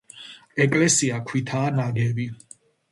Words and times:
ეკლესია 0.65 1.21
ქვითაა 1.31 1.71
ნაგები. 1.81 2.31